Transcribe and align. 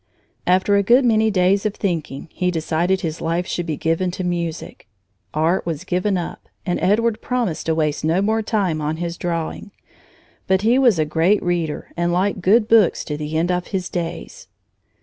After 0.47 0.75
a 0.77 0.81
good 0.81 1.05
many 1.05 1.29
days 1.29 1.63
of 1.63 1.75
thinking, 1.75 2.27
he 2.33 2.49
decided 2.49 3.01
his 3.01 3.21
life 3.21 3.45
should 3.45 3.67
be 3.67 3.77
given 3.77 4.09
to 4.09 4.23
music. 4.23 4.87
Art 5.31 5.63
was 5.63 5.83
given 5.83 6.17
up, 6.17 6.49
and 6.65 6.79
Edward 6.81 7.21
promised 7.21 7.67
to 7.67 7.75
waste 7.75 8.03
no 8.03 8.19
more 8.19 8.41
time 8.41 8.81
on 8.81 8.97
his 8.97 9.15
drawing. 9.15 9.69
But 10.47 10.63
he 10.63 10.79
was 10.79 10.97
a 10.97 11.05
great 11.05 11.43
reader 11.43 11.91
and 11.95 12.11
liked 12.11 12.41
good 12.41 12.67
books 12.67 13.05
to 13.05 13.15
the 13.15 13.37
end 13.37 13.51
of 13.51 13.67
his 13.67 13.89
days. 13.89 14.47